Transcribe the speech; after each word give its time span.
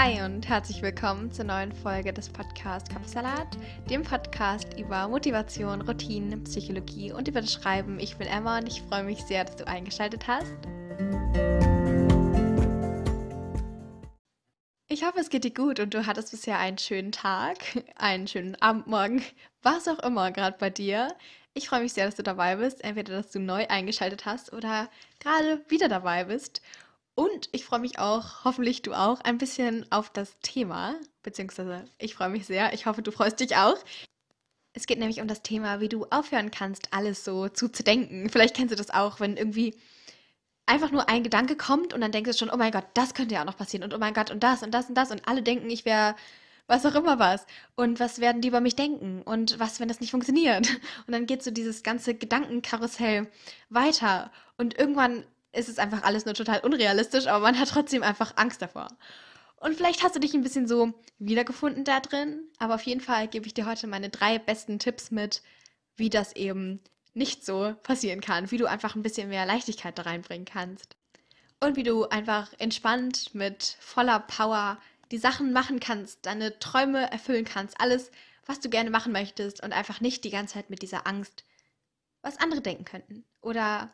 Hi 0.00 0.22
und 0.22 0.48
herzlich 0.48 0.80
willkommen 0.80 1.32
zur 1.32 1.46
neuen 1.46 1.72
Folge 1.72 2.12
des 2.12 2.28
Podcasts 2.28 2.88
Kopfsalat, 2.88 3.58
dem 3.90 4.04
Podcast 4.04 4.78
über 4.78 5.08
Motivation, 5.08 5.80
Routinen, 5.80 6.44
Psychologie 6.44 7.10
und 7.10 7.26
über 7.26 7.40
das 7.40 7.52
Schreiben. 7.52 7.98
Ich 7.98 8.16
bin 8.16 8.28
Emma 8.28 8.58
und 8.58 8.68
ich 8.68 8.80
freue 8.82 9.02
mich 9.02 9.20
sehr, 9.24 9.42
dass 9.42 9.56
du 9.56 9.66
eingeschaltet 9.66 10.28
hast. 10.28 10.54
Ich 14.86 15.04
hoffe, 15.04 15.18
es 15.18 15.30
geht 15.30 15.42
dir 15.42 15.52
gut 15.52 15.80
und 15.80 15.92
du 15.92 16.06
hattest 16.06 16.30
bisher 16.30 16.60
einen 16.60 16.78
schönen 16.78 17.10
Tag, 17.10 17.58
einen 17.96 18.28
schönen 18.28 18.54
Abend, 18.62 18.86
morgen, 18.86 19.24
was 19.62 19.88
auch 19.88 19.98
immer 19.98 20.30
gerade 20.30 20.56
bei 20.60 20.70
dir. 20.70 21.12
Ich 21.54 21.68
freue 21.68 21.80
mich 21.80 21.92
sehr, 21.92 22.06
dass 22.06 22.14
du 22.14 22.22
dabei 22.22 22.54
bist, 22.54 22.84
entweder 22.84 23.14
dass 23.14 23.32
du 23.32 23.40
neu 23.40 23.66
eingeschaltet 23.66 24.26
hast 24.26 24.52
oder 24.52 24.88
gerade 25.18 25.60
wieder 25.68 25.88
dabei 25.88 26.22
bist. 26.22 26.62
Und 27.18 27.48
ich 27.50 27.64
freue 27.64 27.80
mich 27.80 27.98
auch, 27.98 28.44
hoffentlich 28.44 28.82
du 28.82 28.94
auch, 28.94 29.20
ein 29.22 29.38
bisschen 29.38 29.90
auf 29.90 30.08
das 30.08 30.38
Thema, 30.40 30.94
beziehungsweise 31.24 31.84
ich 31.98 32.14
freue 32.14 32.28
mich 32.28 32.46
sehr, 32.46 32.72
ich 32.72 32.86
hoffe, 32.86 33.02
du 33.02 33.10
freust 33.10 33.40
dich 33.40 33.56
auch. 33.56 33.76
Es 34.72 34.86
geht 34.86 35.00
nämlich 35.00 35.20
um 35.20 35.26
das 35.26 35.42
Thema, 35.42 35.80
wie 35.80 35.88
du 35.88 36.06
aufhören 36.10 36.52
kannst, 36.52 36.94
alles 36.94 37.24
so 37.24 37.48
zu 37.48 37.72
zerdenken. 37.72 38.30
Vielleicht 38.30 38.54
kennst 38.54 38.70
du 38.70 38.76
das 38.76 38.90
auch, 38.90 39.18
wenn 39.18 39.36
irgendwie 39.36 39.74
einfach 40.64 40.92
nur 40.92 41.08
ein 41.08 41.24
Gedanke 41.24 41.56
kommt 41.56 41.92
und 41.92 42.02
dann 42.02 42.12
denkst 42.12 42.30
du 42.30 42.38
schon, 42.38 42.50
oh 42.50 42.56
mein 42.56 42.70
Gott, 42.70 42.86
das 42.94 43.14
könnte 43.14 43.34
ja 43.34 43.40
auch 43.40 43.46
noch 43.46 43.56
passieren 43.56 43.82
und 43.82 43.92
oh 43.92 43.98
mein 43.98 44.14
Gott 44.14 44.30
und 44.30 44.44
das 44.44 44.62
und 44.62 44.70
das 44.70 44.88
und 44.88 44.94
das 44.94 45.10
und 45.10 45.26
alle 45.26 45.42
denken, 45.42 45.68
ich 45.70 45.84
wäre 45.84 46.14
was 46.68 46.86
auch 46.86 46.94
immer 46.94 47.18
was. 47.18 47.46
Und 47.74 47.98
was 47.98 48.20
werden 48.20 48.42
die 48.42 48.48
über 48.48 48.60
mich 48.60 48.76
denken? 48.76 49.22
Und 49.22 49.58
was, 49.58 49.80
wenn 49.80 49.88
das 49.88 49.98
nicht 49.98 50.12
funktioniert? 50.12 50.68
Und 51.06 51.12
dann 51.14 51.26
geht 51.26 51.42
so 51.42 51.50
dieses 51.50 51.82
ganze 51.82 52.14
Gedankenkarussell 52.14 53.26
weiter. 53.70 54.30
Und 54.58 54.78
irgendwann 54.78 55.24
ist 55.58 55.68
es 55.68 55.78
einfach 55.78 56.02
alles 56.02 56.24
nur 56.24 56.34
total 56.34 56.60
unrealistisch, 56.60 57.26
aber 57.26 57.40
man 57.40 57.58
hat 57.58 57.68
trotzdem 57.68 58.02
einfach 58.02 58.32
Angst 58.36 58.62
davor. 58.62 58.88
Und 59.56 59.74
vielleicht 59.76 60.04
hast 60.04 60.14
du 60.14 60.20
dich 60.20 60.34
ein 60.34 60.42
bisschen 60.42 60.68
so 60.68 60.94
wiedergefunden 61.18 61.84
da 61.84 62.00
drin, 62.00 62.44
aber 62.58 62.76
auf 62.76 62.82
jeden 62.82 63.00
Fall 63.00 63.26
gebe 63.26 63.46
ich 63.46 63.54
dir 63.54 63.66
heute 63.66 63.88
meine 63.88 64.08
drei 64.08 64.38
besten 64.38 64.78
Tipps 64.78 65.10
mit, 65.10 65.42
wie 65.96 66.10
das 66.10 66.34
eben 66.36 66.80
nicht 67.12 67.44
so 67.44 67.74
passieren 67.82 68.20
kann, 68.20 68.50
wie 68.52 68.56
du 68.56 68.66
einfach 68.66 68.94
ein 68.94 69.02
bisschen 69.02 69.28
mehr 69.28 69.46
Leichtigkeit 69.46 69.98
da 69.98 70.02
reinbringen 70.02 70.44
kannst. 70.44 70.96
Und 71.60 71.74
wie 71.74 71.82
du 71.82 72.08
einfach 72.08 72.52
entspannt 72.58 73.34
mit 73.34 73.76
voller 73.80 74.20
Power 74.20 74.78
die 75.10 75.18
Sachen 75.18 75.52
machen 75.52 75.80
kannst, 75.80 76.24
deine 76.26 76.58
Träume 76.60 77.10
erfüllen 77.10 77.44
kannst, 77.44 77.80
alles, 77.80 78.12
was 78.46 78.60
du 78.60 78.70
gerne 78.70 78.90
machen 78.90 79.12
möchtest 79.12 79.60
und 79.62 79.72
einfach 79.72 80.00
nicht 80.00 80.22
die 80.22 80.30
ganze 80.30 80.54
Zeit 80.54 80.70
mit 80.70 80.82
dieser 80.82 81.08
Angst, 81.08 81.44
was 82.22 82.38
andere 82.38 82.60
denken 82.60 82.84
könnten 82.84 83.24
oder 83.40 83.90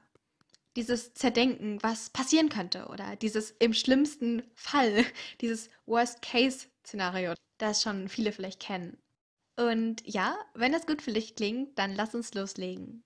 dieses 0.77 1.14
Zerdenken, 1.14 1.83
was 1.83 2.11
passieren 2.11 2.48
könnte 2.48 2.86
oder 2.86 3.17
dieses 3.17 3.53
im 3.58 3.72
schlimmsten 3.72 4.42
Fall, 4.55 5.05
dieses 5.41 5.70
Worst-Case-Szenario, 5.86 7.34
das 7.58 7.83
schon 7.83 8.08
viele 8.08 8.33
vielleicht 8.33 8.61
kennen. 8.61 8.98
Und 9.56 10.02
ja, 10.05 10.36
wenn 10.55 10.72
das 10.72 10.86
gut 10.86 11.00
für 11.00 11.12
dich 11.12 11.36
klingt, 11.36 11.78
dann 11.78 11.95
lass 11.95 12.14
uns 12.14 12.34
loslegen. 12.34 13.02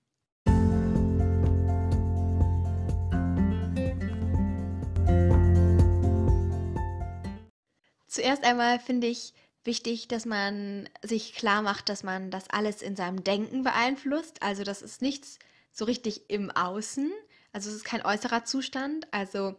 Zuerst 8.07 8.43
einmal 8.43 8.79
finde 8.79 9.05
ich 9.05 9.33
wichtig, 9.63 10.07
dass 10.07 10.25
man 10.25 10.89
sich 11.03 11.35
klar 11.35 11.61
macht, 11.61 11.89
dass 11.89 12.01
man 12.01 12.31
das 12.31 12.49
alles 12.49 12.81
in 12.81 12.95
seinem 12.95 13.23
Denken 13.23 13.63
beeinflusst. 13.63 14.41
Also 14.41 14.63
das 14.63 14.81
ist 14.81 15.03
nichts 15.03 15.37
so 15.71 15.85
richtig 15.85 16.29
im 16.29 16.49
Außen, 16.49 17.11
also 17.51 17.69
es 17.69 17.77
ist 17.77 17.85
kein 17.85 18.05
äußerer 18.05 18.45
Zustand. 18.45 19.07
Also 19.11 19.55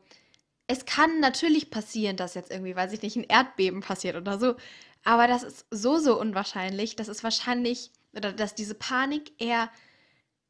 es 0.66 0.84
kann 0.84 1.20
natürlich 1.20 1.70
passieren, 1.70 2.16
dass 2.16 2.34
jetzt 2.34 2.50
irgendwie, 2.50 2.76
weiß 2.76 2.92
ich 2.92 3.02
nicht, 3.02 3.16
ein 3.16 3.24
Erdbeben 3.24 3.80
passiert 3.80 4.16
oder 4.16 4.38
so. 4.38 4.54
Aber 5.04 5.26
das 5.26 5.42
ist 5.42 5.66
so, 5.70 5.98
so 5.98 6.18
unwahrscheinlich. 6.18 6.96
Das 6.96 7.08
ist 7.08 7.24
wahrscheinlich, 7.24 7.90
oder 8.14 8.32
dass 8.32 8.54
diese 8.54 8.74
Panik 8.74 9.32
eher 9.38 9.70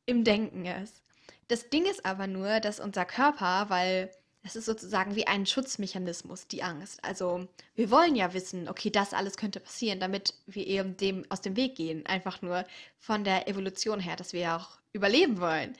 im 0.06 0.25
Denken 0.25 0.67
ist. 0.67 1.03
Das 1.49 1.69
Ding 1.71 1.84
ist 1.87 2.05
aber 2.05 2.27
nur, 2.27 2.61
dass 2.61 2.81
unser 2.81 3.05
Körper, 3.05 3.71
weil 3.71 4.11
es 4.43 4.56
ist 4.56 4.67
sozusagen 4.67 5.17
wie 5.17 5.27
ein 5.27 5.47
Schutzmechanismus, 5.47 6.47
die 6.47 6.62
Angst. 6.62 7.03
Also 7.05 7.47
wir 7.75 7.91
wollen 7.91 8.17
ja 8.17 8.33
wissen, 8.33 8.69
okay, 8.69 8.91
das 8.91 9.12
alles 9.12 9.37
könnte 9.37 9.61
passieren, 9.61 10.00
damit 10.00 10.34
wir 10.47 10.67
eben 10.67 10.97
dem 10.97 11.25
aus 11.29 11.41
dem 11.41 11.56
Weg 11.56 11.77
gehen. 11.77 12.06
Einfach 12.06 12.41
nur 12.41 12.65
von 12.99 13.25
der 13.25 13.49
Evolution 13.49 14.00
her, 14.00 14.17
dass 14.17 14.33
wir 14.33 14.56
auch 14.56 14.79
überleben 14.93 15.41
wollen. 15.41 15.77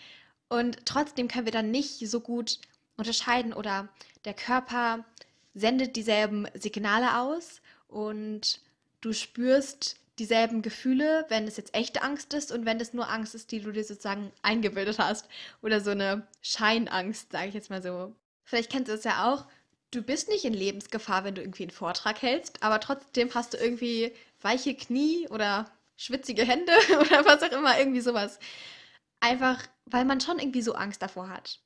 Und 0.51 0.85
trotzdem 0.85 1.29
können 1.29 1.47
wir 1.47 1.53
dann 1.53 1.71
nicht 1.71 1.99
so 2.11 2.21
gut 2.21 2.59
unterscheiden 2.97 3.53
oder 3.55 3.89
der 4.25 4.35
Körper 4.35 5.05
sendet 5.55 5.95
dieselben 5.95 6.49
Signale 6.55 7.21
aus 7.21 7.63
und 7.87 8.61
du 9.01 9.13
spürst 9.13 9.97
dieselben 10.19 10.61
Gefühle, 10.61 11.25
wenn 11.29 11.47
es 11.47 11.57
jetzt 11.57 11.75
echte 11.75 12.03
Angst 12.03 12.35
ist 12.35 12.51
und 12.51 12.67
wenn 12.67 12.81
es 12.81 12.93
nur 12.93 13.09
Angst 13.09 13.35
ist, 13.35 13.53
die 13.53 13.61
du 13.61 13.71
dir 13.71 13.85
sozusagen 13.85 14.33
eingebildet 14.43 14.99
hast 14.99 15.29
oder 15.63 15.81
so 15.81 15.91
eine 15.91 16.27
Scheinangst, 16.43 17.31
sage 17.31 17.49
ich 17.49 17.55
jetzt 17.55 17.71
mal 17.71 17.81
so. 17.81 18.13
Vielleicht 18.43 18.73
kennst 18.73 18.91
du 18.91 18.95
es 18.95 19.05
ja 19.05 19.33
auch, 19.33 19.47
du 19.93 20.03
bist 20.03 20.29
nicht 20.29 20.45
in 20.45 20.53
Lebensgefahr, 20.53 21.23
wenn 21.23 21.37
du 21.37 21.43
irgendwie 21.43 21.63
einen 21.63 21.71
Vortrag 21.71 22.21
hältst, 22.23 22.63
aber 22.63 22.81
trotzdem 22.81 23.33
hast 23.35 23.55
du 23.55 23.57
irgendwie 23.57 24.13
weiche 24.43 24.75
Knie 24.75 25.29
oder 25.29 25.71
schwitzige 25.97 26.45
Hände 26.45 26.73
oder 27.01 27.25
was 27.25 27.43
auch 27.45 27.53
immer, 27.53 27.79
irgendwie 27.79 28.01
sowas. 28.01 28.41
Einfach, 29.21 29.63
weil 29.85 30.05
man 30.05 30.21
schon 30.21 30.39
irgendwie 30.39 30.63
so 30.63 30.75
Angst 30.75 31.03
davor 31.03 31.29
hat. 31.29 31.61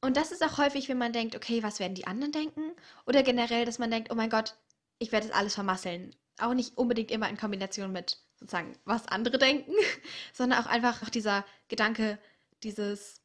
Und 0.00 0.16
das 0.16 0.32
ist 0.32 0.44
auch 0.44 0.58
häufig, 0.58 0.88
wenn 0.88 0.98
man 0.98 1.12
denkt, 1.12 1.34
okay, 1.34 1.62
was 1.62 1.80
werden 1.80 1.94
die 1.94 2.06
anderen 2.06 2.32
denken? 2.32 2.72
Oder 3.06 3.22
generell, 3.22 3.64
dass 3.64 3.78
man 3.78 3.90
denkt, 3.90 4.10
oh 4.12 4.14
mein 4.14 4.30
Gott, 4.30 4.56
ich 4.98 5.10
werde 5.12 5.28
das 5.28 5.36
alles 5.36 5.54
vermasseln. 5.54 6.14
Auch 6.38 6.54
nicht 6.54 6.76
unbedingt 6.76 7.10
immer 7.10 7.28
in 7.28 7.36
Kombination 7.36 7.90
mit 7.90 8.18
sozusagen, 8.36 8.78
was 8.84 9.08
andere 9.08 9.38
denken, 9.38 9.72
sondern 10.32 10.60
auch 10.60 10.66
einfach 10.66 11.10
dieser 11.10 11.44
Gedanke, 11.66 12.18
dieses 12.62 13.20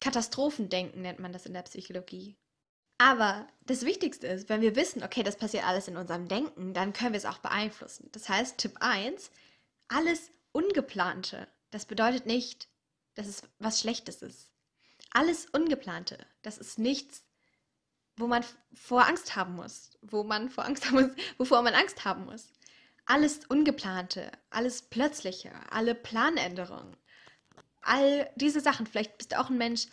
Katastrophendenken 0.00 1.00
nennt 1.00 1.18
man 1.18 1.32
das 1.32 1.46
in 1.46 1.54
der 1.54 1.62
Psychologie. 1.62 2.36
Aber 2.98 3.46
das 3.62 3.84
Wichtigste 3.84 4.26
ist, 4.26 4.48
wenn 4.48 4.60
wir 4.60 4.76
wissen, 4.76 5.02
okay, 5.02 5.22
das 5.22 5.36
passiert 5.36 5.66
alles 5.66 5.88
in 5.88 5.96
unserem 5.96 6.28
Denken, 6.28 6.74
dann 6.74 6.92
können 6.92 7.14
wir 7.14 7.18
es 7.18 7.26
auch 7.26 7.38
beeinflussen. 7.38 8.08
Das 8.12 8.28
heißt, 8.28 8.58
Tipp 8.58 8.76
1, 8.80 9.30
alles 9.88 10.30
Ungeplante. 10.52 11.48
Das 11.70 11.86
bedeutet 11.86 12.26
nicht, 12.26 12.68
dass 13.14 13.26
es 13.26 13.42
was 13.58 13.80
Schlechtes 13.80 14.22
ist. 14.22 14.50
Alles 15.10 15.46
Ungeplante, 15.46 16.18
das 16.42 16.58
ist 16.58 16.78
nichts, 16.78 17.24
wo 18.16 18.26
man 18.26 18.44
vor 18.74 19.06
Angst 19.06 19.36
haben 19.36 19.54
muss, 19.54 19.90
wo 20.02 20.24
man 20.24 20.50
vor 20.50 20.64
Angst 20.64 20.86
haben 20.86 21.02
muss, 21.02 21.10
wovor 21.38 21.62
man 21.62 21.74
Angst 21.74 22.04
haben 22.04 22.24
muss. 22.24 22.52
Alles 23.04 23.40
Ungeplante, 23.48 24.30
alles 24.50 24.82
Plötzliche, 24.82 25.50
alle 25.70 25.94
Planänderungen, 25.94 26.96
all 27.82 28.30
diese 28.36 28.60
Sachen. 28.60 28.86
Vielleicht 28.86 29.18
bist 29.18 29.32
du 29.32 29.40
auch 29.40 29.50
ein 29.50 29.58
Mensch, 29.58 29.86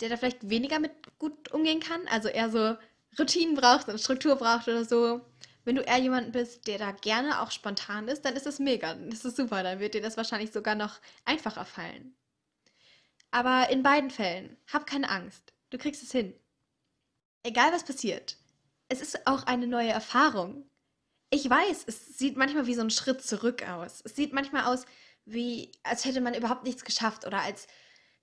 der 0.00 0.08
da 0.08 0.16
vielleicht 0.16 0.48
weniger 0.48 0.78
mit 0.78 0.92
gut 1.18 1.52
umgehen 1.52 1.80
kann, 1.80 2.06
also 2.08 2.28
eher 2.28 2.50
so 2.50 2.76
Routinen 3.18 3.54
braucht 3.54 3.88
und 3.88 4.00
Struktur 4.00 4.36
braucht 4.36 4.68
oder 4.68 4.84
so. 4.84 5.20
Wenn 5.66 5.74
du 5.74 5.82
eher 5.82 5.98
jemand 5.98 6.30
bist, 6.30 6.68
der 6.68 6.78
da 6.78 6.92
gerne 6.92 7.42
auch 7.42 7.50
spontan 7.50 8.06
ist, 8.06 8.24
dann 8.24 8.36
ist 8.36 8.46
das 8.46 8.60
mega, 8.60 8.94
das 8.94 9.24
ist 9.24 9.36
super, 9.36 9.64
dann 9.64 9.80
wird 9.80 9.94
dir 9.94 10.00
das 10.00 10.16
wahrscheinlich 10.16 10.52
sogar 10.52 10.76
noch 10.76 11.00
einfacher 11.24 11.64
fallen. 11.64 12.14
Aber 13.32 13.68
in 13.70 13.82
beiden 13.82 14.12
Fällen, 14.12 14.56
hab 14.72 14.86
keine 14.86 15.10
Angst, 15.10 15.52
du 15.70 15.76
kriegst 15.76 16.04
es 16.04 16.12
hin. 16.12 16.38
Egal 17.42 17.72
was 17.72 17.82
passiert, 17.82 18.36
es 18.88 19.00
ist 19.00 19.26
auch 19.26 19.42
eine 19.48 19.66
neue 19.66 19.90
Erfahrung. 19.90 20.70
Ich 21.30 21.50
weiß, 21.50 21.82
es 21.88 22.16
sieht 22.16 22.36
manchmal 22.36 22.68
wie 22.68 22.74
so 22.74 22.82
ein 22.82 22.90
Schritt 22.90 23.22
zurück 23.22 23.68
aus. 23.68 24.02
Es 24.04 24.14
sieht 24.14 24.32
manchmal 24.32 24.72
aus, 24.72 24.86
wie 25.24 25.72
als 25.82 26.04
hätte 26.04 26.20
man 26.20 26.34
überhaupt 26.34 26.62
nichts 26.62 26.84
geschafft 26.84 27.26
oder 27.26 27.40
als 27.40 27.66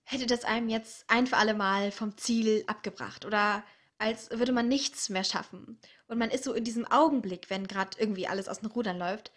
hätte 0.06 0.28
das 0.28 0.46
einem 0.46 0.70
jetzt 0.70 1.04
ein 1.10 1.28
für 1.28 1.36
alle 1.36 1.56
Mal 1.56 1.92
vom 1.92 2.18
Ziel 2.18 2.64
abgebracht 2.68 3.26
oder 3.26 3.66
als 4.04 4.30
würde 4.32 4.52
man 4.52 4.68
nichts 4.68 5.08
mehr 5.08 5.24
schaffen. 5.24 5.80
Und 6.08 6.18
man 6.18 6.30
ist 6.30 6.44
so 6.44 6.52
in 6.54 6.66
diesem 6.66 6.86
Augenblick, 6.86 7.50
wenn 7.50 7.68
gerade 7.68 7.98
irgendwie 7.98 8.28
alles 8.28 8.50
aus 8.50 8.60
den 8.60 8.70
Rudern 8.70 8.98
läuft. 8.98 9.32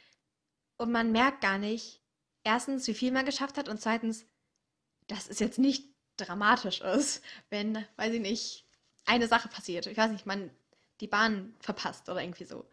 Und 0.76 0.90
man 0.90 1.12
merkt 1.12 1.40
gar 1.40 1.56
nicht, 1.56 2.02
erstens, 2.42 2.84
wie 2.88 2.94
viel 2.94 3.12
man 3.12 3.24
geschafft 3.24 3.58
hat 3.58 3.68
und 3.68 3.80
zweitens, 3.80 4.26
dass 5.06 5.28
es 5.28 5.38
jetzt 5.38 5.60
nicht 5.60 5.94
dramatisch 6.16 6.80
ist, 6.80 7.22
wenn, 7.48 7.86
weiß 7.94 8.12
ich 8.14 8.20
nicht, 8.20 8.66
eine 9.04 9.28
Sache 9.28 9.48
passiert. 9.48 9.86
Ich 9.86 9.96
weiß 9.96 10.10
nicht, 10.10 10.26
man 10.26 10.50
die 11.00 11.06
Bahn 11.06 11.54
verpasst 11.60 12.08
oder 12.08 12.20
irgendwie 12.20 12.44
so. 12.44 12.68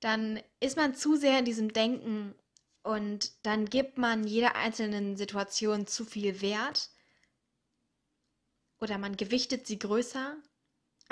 Dann 0.00 0.42
ist 0.60 0.76
man 0.76 0.94
zu 0.94 1.16
sehr 1.16 1.38
in 1.38 1.46
diesem 1.46 1.72
Denken 1.72 2.34
und 2.82 3.32
dann 3.46 3.64
gibt 3.64 3.96
man 3.96 4.24
jeder 4.24 4.56
einzelnen 4.56 5.16
Situation 5.16 5.86
zu 5.86 6.04
viel 6.04 6.42
Wert 6.42 6.90
oder 8.78 8.98
man 8.98 9.16
gewichtet 9.16 9.66
sie 9.66 9.78
größer 9.78 10.36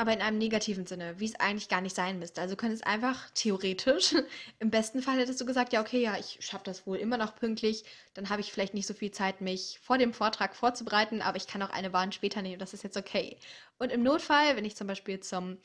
aber 0.01 0.15
in 0.15 0.23
einem 0.23 0.39
negativen 0.39 0.87
Sinne, 0.87 1.21
wie 1.21 1.27
es 1.27 1.39
eigentlich 1.39 1.69
gar 1.69 1.83
nicht 1.83 1.95
sein 1.95 2.19
müsste. 2.19 2.41
Also 2.41 2.57
könnte 2.57 2.75
es 2.75 2.83
einfach 2.83 3.29
theoretisch, 3.35 4.15
im 4.59 4.71
besten 4.71 5.03
Fall 5.03 5.19
hättest 5.19 5.43
du 5.43 5.45
gesagt, 5.45 5.75
ja, 5.75 5.83
okay, 5.83 6.01
ja, 6.01 6.17
ich 6.17 6.39
schaffe 6.41 6.65
das 6.65 6.87
wohl 6.87 6.97
immer 6.97 7.19
noch 7.19 7.37
pünktlich, 7.37 7.85
dann 8.15 8.31
habe 8.31 8.41
ich 8.41 8.51
vielleicht 8.51 8.73
nicht 8.73 8.87
so 8.87 8.95
viel 8.95 9.11
Zeit, 9.11 9.43
mich 9.43 9.79
vor 9.83 9.99
dem 9.99 10.15
Vortrag 10.15 10.57
vorzubereiten, 10.57 11.21
aber 11.21 11.37
ich 11.37 11.47
kann 11.47 11.63
auch 11.63 11.69
eine 11.69 11.91
Bahn 11.91 12.13
später 12.13 12.41
nehmen, 12.41 12.59
das 12.59 12.73
ist 12.73 12.83
jetzt 12.83 12.97
okay. 12.97 13.37
Und 13.77 13.93
im 13.93 14.03
Notfall, 14.03 14.57
wenn 14.57 14.65
ich 14.65 14.75
zum 14.75 14.87
Beispiel 14.87 15.21
zum 15.21 15.59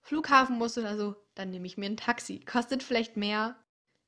Flughafen 0.00 0.56
muss 0.56 0.78
oder 0.78 0.96
so, 0.96 1.14
dann 1.34 1.50
nehme 1.50 1.66
ich 1.66 1.76
mir 1.76 1.84
ein 1.84 1.98
Taxi. 1.98 2.40
Kostet 2.40 2.82
vielleicht 2.82 3.18
mehr, 3.18 3.56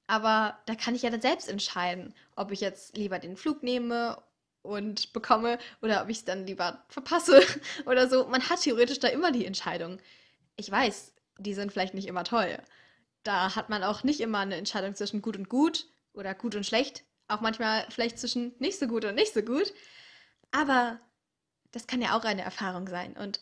aber 0.07 0.59
da 0.65 0.77
kann 0.77 0.95
ich 0.95 1.03
ja 1.03 1.11
dann 1.11 1.21
selbst 1.21 1.51
entscheiden, 1.51 2.15
ob 2.37 2.53
ich 2.53 2.63
jetzt 2.63 2.97
lieber 2.97 3.19
den 3.19 3.37
Flug 3.37 3.63
nehme 3.63 4.17
und 4.65 5.13
bekomme 5.13 5.59
oder 5.83 6.03
ob 6.03 6.09
ich 6.09 6.19
es 6.19 6.25
dann 6.25 6.47
lieber 6.47 6.83
verpasse 6.89 7.43
oder 7.87 8.09
so. 8.09 8.27
Man 8.27 8.49
hat 8.49 8.63
theoretisch 8.63 8.99
da 8.99 9.09
immer 9.09 9.31
die 9.31 9.47
Entscheidung. 9.47 9.99
Ich 10.57 10.71
weiß, 10.71 11.13
die 11.39 11.55
sind 11.55 11.71
vielleicht 11.71 11.95
nicht 11.95 12.09
immer 12.09 12.25
toll. 12.25 12.59
Da 13.23 13.55
hat 13.55 13.69
man 13.69 13.85
auch 13.85 14.05
nicht 14.05 14.21
immer 14.21 14.39
eine 14.39 14.57
Entscheidung 14.57 14.95
zwischen 14.95 15.23
gut 15.23 15.37
und 15.37 15.49
gut 15.49 15.87
oder 16.15 16.35
gut 16.35 16.55
und 16.55 16.65
schlecht. 16.65 17.05
Auch 17.29 17.41
manchmal 17.41 17.87
vielleicht 17.91 18.19
zwischen 18.19 18.55
nicht 18.59 18.79
so 18.79 18.87
gut 18.87 19.05
und 19.05 19.15
nicht 19.15 19.35
so 19.35 19.43
gut. 19.43 19.73
Aber 20.51 20.99
das 21.73 21.87
kann 21.87 22.01
ja 22.01 22.17
auch 22.17 22.25
eine 22.25 22.43
Erfahrung 22.43 22.89
sein. 22.89 23.17
Und 23.17 23.41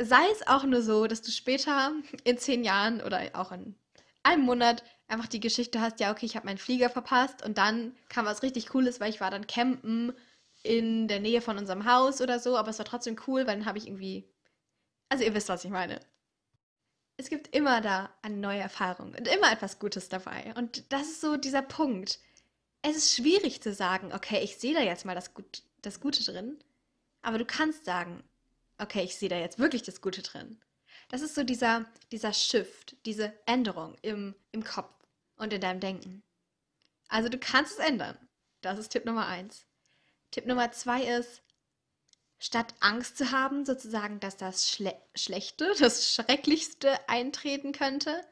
sei 0.00 0.24
es 0.32 0.46
auch 0.46 0.64
nur 0.64 0.82
so, 0.82 1.06
dass 1.06 1.22
du 1.22 1.30
später 1.30 1.92
in 2.24 2.38
zehn 2.38 2.64
Jahren 2.64 3.00
oder 3.00 3.30
auch 3.34 3.52
in 3.52 3.76
einem 4.24 4.42
Monat 4.42 4.82
einfach 5.08 5.26
die 5.28 5.40
Geschichte 5.40 5.80
hast, 5.80 6.00
ja, 6.00 6.10
okay, 6.10 6.26
ich 6.26 6.36
habe 6.36 6.46
meinen 6.46 6.58
Flieger 6.58 6.90
verpasst 6.90 7.44
und 7.44 7.58
dann 7.58 7.94
kam 8.08 8.24
was 8.24 8.42
richtig 8.42 8.68
Cooles, 8.68 8.98
weil 8.98 9.10
ich 9.10 9.20
war 9.20 9.30
dann 9.30 9.46
campen 9.46 10.14
in 10.62 11.08
der 11.08 11.20
Nähe 11.20 11.40
von 11.40 11.58
unserem 11.58 11.84
Haus 11.84 12.20
oder 12.20 12.38
so, 12.38 12.56
aber 12.56 12.70
es 12.70 12.78
war 12.78 12.86
trotzdem 12.86 13.16
cool, 13.26 13.46
weil 13.46 13.56
dann 13.56 13.66
habe 13.66 13.78
ich 13.78 13.86
irgendwie, 13.86 14.28
also 15.08 15.24
ihr 15.24 15.34
wisst, 15.34 15.48
was 15.48 15.64
ich 15.64 15.70
meine. 15.70 16.00
Es 17.16 17.28
gibt 17.28 17.54
immer 17.54 17.80
da 17.80 18.12
eine 18.22 18.36
neue 18.36 18.60
Erfahrung 18.60 19.14
und 19.14 19.28
immer 19.28 19.52
etwas 19.52 19.78
Gutes 19.78 20.08
dabei. 20.08 20.52
Und 20.56 20.92
das 20.92 21.02
ist 21.02 21.20
so 21.20 21.36
dieser 21.36 21.62
Punkt. 21.62 22.18
Es 22.82 22.96
ist 22.96 23.14
schwierig 23.14 23.62
zu 23.62 23.74
sagen, 23.74 24.12
okay, 24.12 24.40
ich 24.42 24.56
sehe 24.56 24.74
da 24.74 24.80
jetzt 24.80 25.04
mal 25.04 25.14
das, 25.14 25.34
Gut, 25.34 25.62
das 25.82 26.00
Gute 26.00 26.24
drin, 26.24 26.58
aber 27.22 27.38
du 27.38 27.44
kannst 27.44 27.84
sagen, 27.84 28.24
okay, 28.78 29.02
ich 29.02 29.16
sehe 29.16 29.28
da 29.28 29.36
jetzt 29.36 29.58
wirklich 29.58 29.82
das 29.82 30.00
Gute 30.00 30.22
drin. 30.22 30.58
Das 31.08 31.20
ist 31.20 31.34
so 31.34 31.44
dieser, 31.44 31.84
dieser 32.10 32.32
Shift, 32.32 32.96
diese 33.04 33.32
Änderung 33.46 33.96
im, 34.02 34.34
im 34.50 34.64
Kopf 34.64 34.92
und 35.36 35.52
in 35.52 35.60
deinem 35.60 35.80
Denken. 35.80 36.22
Also 37.08 37.28
du 37.28 37.38
kannst 37.38 37.78
es 37.78 37.86
ändern. 37.86 38.16
Das 38.62 38.78
ist 38.78 38.88
Tipp 38.88 39.04
Nummer 39.04 39.26
eins. 39.26 39.66
Tipp 40.32 40.46
Nummer 40.46 40.72
zwei 40.72 41.04
ist, 41.04 41.42
statt 42.40 42.74
Angst 42.80 43.16
zu 43.16 43.30
haben, 43.30 43.64
sozusagen, 43.64 44.18
dass 44.18 44.36
das 44.36 44.68
Schle 44.68 44.94
Schlechte, 45.14 45.72
das 45.78 46.12
Schrecklichste 46.12 47.08
eintreten 47.08 47.70
könnte, 47.70 48.24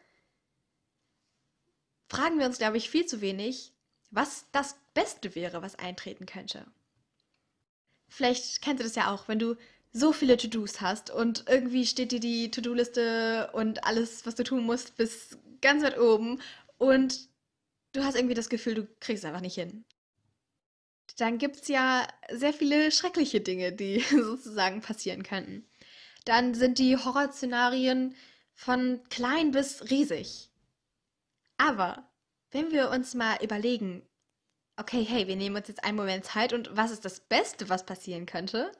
fragen 2.08 2.40
wir 2.40 2.46
uns, 2.46 2.58
glaube 2.58 2.76
ich, 2.76 2.90
viel 2.90 3.06
zu 3.06 3.20
wenig, 3.20 3.72
was 4.10 4.46
das 4.50 4.76
Beste 4.94 5.36
wäre, 5.36 5.62
was 5.62 5.76
eintreten 5.76 6.26
könnte. 6.26 6.66
Vielleicht 8.08 8.60
kennst 8.62 8.80
du 8.80 8.84
das 8.84 8.96
ja 8.96 9.14
auch, 9.14 9.28
wenn 9.28 9.38
du 9.38 9.54
so 9.92 10.12
viele 10.12 10.36
To-Dos 10.36 10.80
hast 10.80 11.10
und 11.10 11.44
irgendwie 11.48 11.86
steht 11.86 12.10
dir 12.12 12.20
die 12.20 12.50
To-Do-Liste 12.50 13.50
und 13.52 13.84
alles, 13.84 14.26
was 14.26 14.34
du 14.34 14.42
tun 14.42 14.64
musst, 14.64 14.96
bis 14.96 15.38
ganz 15.60 15.84
weit 15.84 15.98
oben 15.98 16.40
und 16.78 17.28
du 17.92 18.02
hast 18.02 18.16
irgendwie 18.16 18.34
das 18.34 18.48
Gefühl, 18.48 18.74
du 18.74 18.88
kriegst 18.98 19.22
es 19.22 19.28
einfach 19.28 19.40
nicht 19.40 19.54
hin. 19.54 19.84
Dann 21.20 21.38
gibt 21.38 21.56
es 21.56 21.68
ja 21.68 22.06
sehr 22.30 22.52
viele 22.52 22.90
schreckliche 22.90 23.40
Dinge, 23.40 23.72
die 23.72 24.00
sozusagen 24.10 24.80
passieren 24.80 25.22
könnten. 25.22 25.66
Dann 26.24 26.54
sind 26.54 26.78
die 26.78 26.96
Horrorszenarien 26.96 28.14
von 28.54 29.00
klein 29.08 29.52
bis 29.52 29.90
riesig. 29.90 30.50
Aber 31.56 32.10
wenn 32.50 32.70
wir 32.72 32.90
uns 32.90 33.14
mal 33.14 33.42
überlegen, 33.42 34.02
okay, 34.76 35.04
hey, 35.04 35.28
wir 35.28 35.36
nehmen 35.36 35.56
uns 35.56 35.68
jetzt 35.68 35.84
einen 35.84 35.96
Moment 35.96 36.24
Zeit 36.24 36.52
und 36.52 36.74
was 36.76 36.90
ist 36.90 37.04
das 37.04 37.20
Beste, 37.20 37.68
was 37.68 37.86
passieren 37.86 38.26
könnte? 38.26 38.72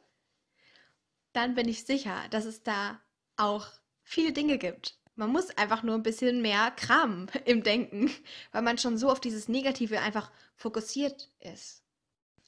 dann 1.32 1.54
bin 1.54 1.69
ich 1.69 1.84
sicher, 1.84 2.16
dass 2.31 2.44
es 2.44 2.62
da 2.62 3.00
auch 3.37 3.69
viele 4.02 4.32
Dinge 4.32 4.58
gibt. 4.58 4.98
Man 5.14 5.31
muss 5.31 5.50
einfach 5.50 5.82
nur 5.82 5.94
ein 5.94 6.02
bisschen 6.02 6.42
mehr 6.42 6.70
Kram 6.72 7.28
im 7.44 7.62
Denken, 7.62 8.10
weil 8.52 8.62
man 8.62 8.78
schon 8.78 8.98
so 8.98 9.10
auf 9.10 9.20
dieses 9.20 9.48
Negative 9.48 10.00
einfach 10.00 10.31
fokussiert 10.56 11.31
ist. 11.40 11.82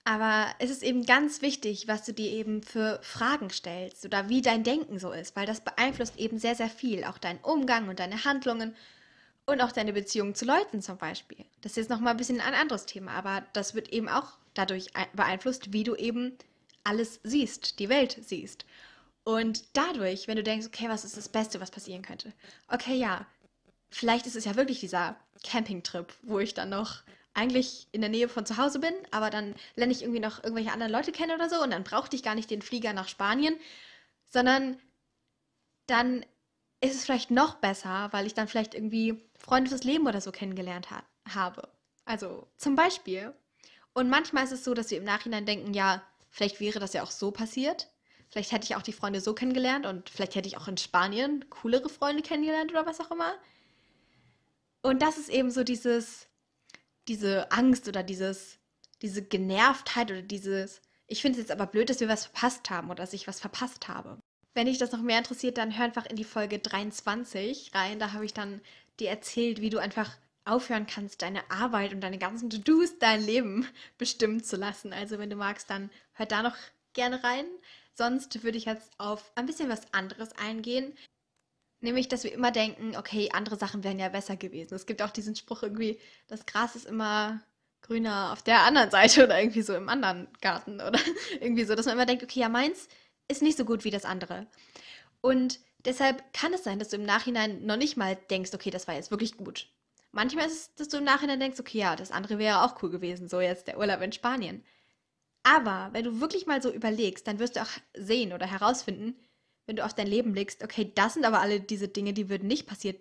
Aber 0.05 0.49
es 0.59 0.71
ist 0.71 0.83
eben 0.83 1.07
ganz 1.07 1.43
wichtig, 1.43 1.87
was 1.87 2.05
du 2.05 2.13
dir 2.13 2.31
eben 2.31 2.63
für 2.63 2.99
Fragen 3.03 3.51
stellst 3.51 4.05
oder 4.05 4.29
wie 4.29 4.43
dein 4.43 4.65
Denken 4.65 4.99
so 4.99 5.13
ist, 5.13 5.37
weil 5.37 5.47
das 5.47 5.61
beeinflusst 5.61 6.19
eben 6.19 6.39
sehr, 6.39 6.57
sehr 6.57 6.71
viel, 6.71 7.05
auch 7.05 7.19
deinen 7.19 7.39
Umgang 7.39 7.89
und 7.89 8.01
deine 8.01 8.25
Handlungen 8.25 8.75
und 9.47 9.61
auch 9.61 9.71
deine 9.71 9.93
Beziehung 9.93 10.35
zu 10.35 10.45
Leuten 10.45 10.83
zum 10.83 10.99
Beispiel. 10.99 11.45
Das 11.61 11.73
ist 11.73 11.77
jetzt 11.77 11.91
nochmal 11.91 12.13
ein 12.13 12.17
bisschen 12.17 12.41
ein 12.41 12.55
anderes 12.55 12.87
Thema, 12.87 13.13
aber 13.13 13.45
das 13.53 13.75
wird 13.75 13.93
eben 13.93 14.09
auch 14.09 14.33
dadurch 14.55 14.89
beeinflusst, 15.15 15.73
wie 15.73 15.85
du 15.85 15.95
eben 15.95 16.37
alles 16.85 17.21
siehst, 17.23 17.79
die 17.79 17.89
Welt 17.89 18.19
siehst. 18.23 18.65
Und 19.25 19.65
dadurch, 19.77 20.27
wenn 20.27 20.37
du 20.37 20.43
denkst, 20.43 20.67
okay, 20.67 20.89
was 20.89 21.05
ist 21.05 21.17
das 21.17 21.29
Beste, 21.29 21.61
was 21.61 21.71
passieren 21.71 22.03
könnte? 22.03 22.33
Okay, 22.67 22.97
ja, 22.97 23.25
vielleicht 23.91 24.27
ist 24.27 24.35
es 24.35 24.45
ja 24.45 24.57
wirklich 24.57 24.81
dieser 24.81 25.17
Campingtrip, 25.45 26.13
wo 26.23 26.41
ich 26.41 26.55
dann 26.55 26.71
noch 26.71 27.03
eigentlich 27.35 27.89
in 27.93 28.01
der 28.01 28.11
Nähe 28.11 28.29
von 28.29 28.47
zu 28.47 28.57
Hause 28.57 28.79
bin, 28.79 28.95
aber 29.11 29.31
dann 29.31 29.55
lerne 29.75 29.93
ich 29.93 30.03
irgendwie 30.03 30.21
noch 30.21 30.43
irgendwelche 30.43 30.73
anderen 30.73 30.93
Leute 30.93 31.13
kennen 31.13 31.35
oder 31.35 31.49
so 31.49 31.63
und 31.63 31.71
dann 31.71 31.85
brauchte 31.85 32.17
ich 32.17 32.23
gar 32.23 32.35
nicht 32.35 32.51
den 32.51 32.63
Flieger 32.63 32.93
nach 32.93 33.09
Spanien, 33.09 33.59
sondern 34.29 34.79
dann 35.87 36.25
ist 36.81 36.95
es 36.95 37.05
vielleicht 37.05 37.31
noch 37.31 37.55
besser, 37.57 38.09
weil 38.13 38.27
ich 38.27 38.35
dann 38.35 38.49
vielleicht 38.49 38.75
irgendwie 38.75 39.23
Freunde 39.39 39.71
fürs 39.71 39.85
Leben 39.85 40.07
oder 40.07 40.21
so 40.21 40.33
kennengelernt 40.33 40.91
ha 40.91 41.03
habe. 41.29 41.69
Also 42.05 42.49
zum 42.57 42.75
Beispiel. 42.75 43.33
Und 43.95 44.11
manchmal 44.11 44.45
ist 44.45 44.53
es 44.53 44.65
so, 44.65 44.75
dass 44.75 44.91
wir 44.91 44.99
im 44.99 45.05
Nachhinein 45.05 45.47
denken, 45.47 45.73
ja, 45.73 46.03
Vielleicht 46.33 46.61
wäre 46.61 46.81
das 46.81 46.95
ja 46.95 47.03
auch 47.03 47.11
so 47.11 47.31
passiert. 47.31 47.89
Vielleicht 48.31 48.53
hätte 48.53 48.65
ich 48.65 48.75
auch 48.75 48.83
die 48.83 48.95
Freunde 48.95 49.21
so 49.21 49.35
kennengelernt 49.35 49.85
und 49.85 50.09
vielleicht 50.09 50.35
hätte 50.35 50.49
ich 50.49 50.57
auch 50.57 50.67
in 50.67 50.79
Spanien 50.79 51.45
coolere 51.51 51.91
Freunde 51.91 52.23
kennengelernt 52.23 52.73
oder 52.73 52.87
was 52.87 53.01
auch 53.01 53.11
immer. 53.11 53.35
Und 54.81 55.03
das 55.03 55.19
ist 55.19 55.29
eben 55.29 55.51
so 55.51 55.63
dieses, 55.63 56.27
diese 57.09 57.51
Angst 57.51 57.89
oder 57.89 58.03
dieses, 58.03 58.59
diese 59.01 59.23
Genervtheit 59.23 60.11
oder 60.11 60.23
dieses, 60.23 60.81
ich 61.07 61.23
finde 61.23 61.39
es 61.39 61.45
jetzt 61.45 61.53
aber 61.53 61.67
blöd, 61.67 61.91
dass 61.91 62.01
wir 62.01 62.09
was 62.09 62.27
verpasst 62.27 62.71
haben 62.71 62.89
oder 62.89 63.03
dass 63.03 63.13
ich 63.13 63.27
was 63.27 63.41
verpasst 63.41 63.89
habe. 63.89 64.19
Wenn 64.55 64.67
dich 64.67 64.79
das 64.79 64.93
noch 64.93 65.03
mehr 65.03 65.19
interessiert, 65.19 65.59
dann 65.59 65.77
hör 65.77 65.87
einfach 65.87 66.07
in 66.07 66.17
die 66.17 66.25
Folge 66.25 66.59
23 66.59 67.75
rein. 67.75 67.99
Da 67.99 68.13
habe 68.13 68.25
ich 68.25 68.35
dann 68.35 68.61
dir 69.01 69.09
erzählt, 69.09 69.61
wie 69.61 69.71
du 69.71 69.79
einfach 69.79 70.11
aufhören 70.45 70.87
kannst, 70.87 71.23
deine 71.23 71.51
Arbeit 71.51 71.93
und 71.95 72.01
deine 72.01 72.19
ganzen 72.19 72.51
To-Dos, 72.51 72.99
dein 72.99 73.23
Leben 73.23 73.67
bestimmen 73.99 74.43
zu 74.43 74.57
lassen. 74.57 74.93
Also 74.93 75.19
wenn 75.19 75.31
du 75.31 75.37
magst, 75.37 75.71
dann 75.71 75.91
hör 76.13 76.27
da 76.27 76.43
noch 76.43 76.57
gerne 76.93 77.23
rein. 77.25 77.47
Sonst 77.95 78.43
würde 78.43 78.59
ich 78.59 78.65
jetzt 78.67 78.91
auf 78.99 79.33
ein 79.35 79.47
bisschen 79.47 79.69
was 79.69 79.93
anderes 79.93 80.33
eingehen. 80.33 80.97
Nämlich, 81.83 82.07
dass 82.07 82.23
wir 82.23 82.33
immer 82.33 82.53
denken, 82.53 82.97
okay, 82.97 83.29
andere 83.33 83.57
Sachen 83.57 83.83
wären 83.83 83.99
ja 83.99 84.09
besser 84.09 84.37
gewesen. 84.37 84.75
Es 84.75 84.87
gibt 84.87 85.03
auch 85.03 85.11
diesen 85.11 85.35
Spruch 85.35 85.65
irgendwie, 85.65 85.99
das 86.29 86.47
Gras 86.47 86.77
ist 86.77 86.87
immer 86.87 87.43
grüner 87.83 88.33
auf 88.33 88.41
der 88.41 88.61
anderen 88.61 88.91
Seite 88.91 89.25
oder 89.25 89.41
irgendwie 89.41 89.63
so 89.63 89.75
im 89.75 89.89
anderen 89.89 90.29
Garten 90.41 90.77
oder 90.81 91.01
irgendwie 91.41 91.65
so, 91.65 91.75
dass 91.75 91.87
man 91.87 91.97
immer 91.97 92.07
denkt, 92.07 92.23
okay, 92.23 92.39
ja, 92.39 92.49
meins 92.49 92.87
ist 93.27 93.43
nicht 93.43 93.59
so 93.59 93.65
gut 93.65 93.83
wie 93.83 93.91
das 93.91 94.05
andere. 94.05 94.47
Und 95.21 95.59
deshalb 95.85 96.33
kann 96.33 96.55
es 96.55 96.63
sein, 96.63 96.79
dass 96.79 96.91
du 96.91 96.97
im 96.97 97.05
Nachhinein 97.05 97.67
noch 97.67 97.77
nicht 97.77 97.97
mal 97.97 98.17
denkst, 98.31 98.55
okay, 98.55 98.71
das 98.71 98.87
war 98.87 98.95
jetzt 98.95 99.11
wirklich 99.11 99.37
gut. 99.37 99.69
Manchmal 100.13 100.47
ist 100.47 100.53
es, 100.53 100.75
dass 100.77 100.89
du 100.89 100.99
im 100.99 101.05
Nachhinein 101.05 101.41
denkst, 101.41 101.59
okay, 101.59 101.79
ja, 101.79 101.97
das 101.97 102.13
andere 102.13 102.39
wäre 102.39 102.63
auch 102.63 102.81
cool 102.85 102.91
gewesen, 102.91 103.29
so 103.29 103.41
jetzt 103.41 103.67
der 103.67 103.79
Urlaub 103.79 104.01
in 104.03 104.13
Spanien. 104.13 104.63
Aber 105.43 105.89
wenn 105.93 106.05
du 106.05 106.21
wirklich 106.21 106.47
mal 106.47 106.63
so 106.63 106.73
überlegst, 106.73 107.27
dann 107.27 107.41
wirst 107.41 107.57
du 107.57 107.63
auch 107.63 107.71
sehen 107.95 108.33
oder 108.33 108.47
herausfinden, 108.47 109.17
wenn 109.67 109.77
du 109.77 109.85
auf 109.85 109.95
dein 109.95 110.07
Leben 110.07 110.33
blickst, 110.33 110.63
okay, 110.65 110.93
das 110.95 111.15
sind 111.15 111.25
aber 111.25 111.41
alle 111.41 111.61
diese 111.61 111.89
Dinge, 111.89 112.13
die 112.13 112.29
würden 112.29 112.49
nicht 112.49 112.67
passiert 112.67 113.01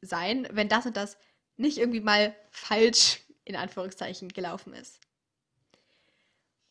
sein, 0.00 0.48
wenn 0.50 0.68
das 0.68 0.86
und 0.86 0.96
das 0.96 1.16
nicht 1.56 1.78
irgendwie 1.78 2.00
mal 2.00 2.34
falsch 2.50 3.20
in 3.44 3.56
Anführungszeichen 3.56 4.28
gelaufen 4.28 4.74
ist. 4.74 5.00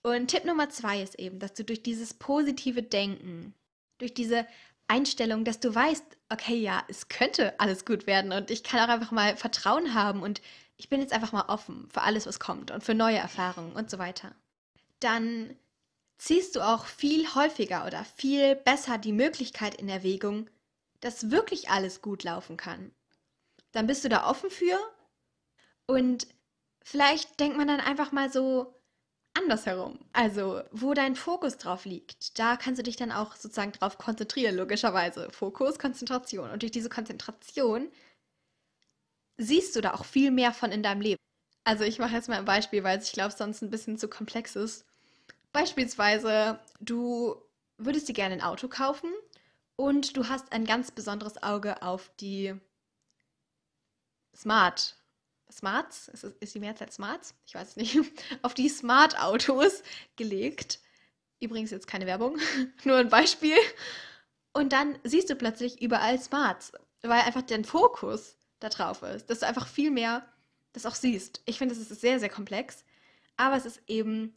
Und 0.03 0.27
Tipp 0.29 0.45
Nummer 0.45 0.69
zwei 0.69 1.01
ist 1.01 1.19
eben, 1.19 1.39
dass 1.39 1.53
du 1.53 1.63
durch 1.63 1.83
dieses 1.83 2.13
positive 2.13 2.81
Denken, 2.81 3.53
durch 3.99 4.13
diese 4.13 4.47
Einstellung, 4.87 5.45
dass 5.45 5.59
du 5.59 5.73
weißt, 5.73 6.03
okay, 6.29 6.55
ja, 6.55 6.83
es 6.87 7.07
könnte 7.07 7.59
alles 7.59 7.85
gut 7.85 8.07
werden 8.07 8.31
und 8.31 8.49
ich 8.49 8.63
kann 8.63 8.79
auch 8.79 8.93
einfach 8.93 9.11
mal 9.11 9.37
Vertrauen 9.37 9.93
haben 9.93 10.23
und 10.23 10.41
ich 10.77 10.89
bin 10.89 10.99
jetzt 10.99 11.13
einfach 11.13 11.31
mal 11.31 11.45
offen 11.47 11.87
für 11.89 12.01
alles, 12.01 12.25
was 12.25 12.39
kommt 12.39 12.71
und 12.71 12.83
für 12.83 12.95
neue 12.95 13.17
Erfahrungen 13.17 13.73
und 13.73 13.91
so 13.91 13.99
weiter. 13.99 14.33
Dann 14.99 15.55
ziehst 16.21 16.55
du 16.55 16.61
auch 16.61 16.85
viel 16.85 17.33
häufiger 17.33 17.87
oder 17.87 18.05
viel 18.05 18.55
besser 18.55 18.99
die 18.99 19.11
Möglichkeit 19.11 19.73
in 19.73 19.89
Erwägung, 19.89 20.47
dass 20.99 21.31
wirklich 21.31 21.71
alles 21.71 22.03
gut 22.03 22.23
laufen 22.23 22.57
kann. 22.57 22.91
Dann 23.71 23.87
bist 23.87 24.03
du 24.03 24.09
da 24.09 24.29
offen 24.29 24.51
für 24.51 24.77
und 25.87 26.27
vielleicht 26.83 27.39
denkt 27.39 27.57
man 27.57 27.67
dann 27.67 27.79
einfach 27.79 28.11
mal 28.11 28.31
so, 28.31 28.79
andersherum. 29.33 29.97
Also, 30.13 30.61
wo 30.71 30.93
dein 30.93 31.15
Fokus 31.15 31.57
drauf 31.57 31.85
liegt, 31.85 32.37
da 32.37 32.55
kannst 32.55 32.77
du 32.77 32.83
dich 32.83 32.97
dann 32.97 33.11
auch 33.11 33.35
sozusagen 33.35 33.71
drauf 33.71 33.97
konzentrieren, 33.97 34.55
logischerweise. 34.55 35.27
Fokus, 35.31 35.79
Konzentration. 35.79 36.51
Und 36.51 36.61
durch 36.61 36.71
diese 36.71 36.89
Konzentration 36.89 37.91
siehst 39.37 39.75
du 39.75 39.81
da 39.81 39.95
auch 39.95 40.05
viel 40.05 40.29
mehr 40.29 40.53
von 40.53 40.71
in 40.71 40.83
deinem 40.83 41.01
Leben. 41.01 41.17
Also, 41.63 41.83
ich 41.83 41.97
mache 41.97 42.13
jetzt 42.13 42.29
mal 42.29 42.37
ein 42.37 42.45
Beispiel, 42.45 42.83
weil 42.83 43.01
ich 43.01 43.11
glaube, 43.11 43.33
sonst 43.35 43.63
ein 43.63 43.71
bisschen 43.71 43.97
zu 43.97 44.07
komplex 44.07 44.55
ist. 44.55 44.85
Beispielsweise, 45.53 46.59
du 46.79 47.35
würdest 47.77 48.07
dir 48.07 48.13
gerne 48.13 48.35
ein 48.35 48.41
Auto 48.41 48.67
kaufen 48.67 49.11
Und 49.75 50.15
du 50.15 50.29
hast 50.29 50.51
ein 50.51 50.65
ganz 50.65 50.91
besonderes 50.91 51.41
Auge 51.43 51.81
auf 51.81 52.11
die 52.19 52.53
Smart. 54.35 54.95
Smarts? 55.51 56.07
Ist, 56.07 56.23
ist 56.23 56.55
die 56.55 56.59
Mehrzahl 56.59 56.91
Smarts? 56.91 57.33
Ich 57.45 57.55
weiß 57.55 57.69
es 57.69 57.75
nicht. 57.75 57.99
Auf 58.41 58.53
die 58.53 58.69
Smart-Autos 58.69 59.83
gelegt. 60.15 60.79
Übrigens 61.39 61.71
jetzt 61.71 61.87
keine 61.87 62.05
Werbung, 62.05 62.37
nur 62.85 62.97
ein 62.97 63.09
Beispiel. 63.09 63.57
Und 64.53 64.71
dann 64.73 64.97
siehst 65.03 65.29
du 65.29 65.35
plötzlich 65.35 65.81
überall 65.81 66.19
Smarts, 66.19 66.71
weil 67.01 67.21
einfach 67.21 67.41
dein 67.41 67.65
Fokus 67.65 68.37
da 68.59 68.69
drauf 68.69 69.01
ist, 69.03 69.29
dass 69.29 69.39
du 69.39 69.47
einfach 69.47 69.67
viel 69.67 69.91
mehr 69.91 70.25
das 70.73 70.85
auch 70.85 70.95
siehst. 70.95 71.41
Ich 71.45 71.57
finde, 71.57 71.73
es 71.75 71.81
ist 71.81 71.99
sehr, 71.99 72.19
sehr 72.19 72.29
komplex, 72.29 72.83
aber 73.35 73.57
es 73.57 73.65
ist 73.65 73.81
eben 73.87 74.35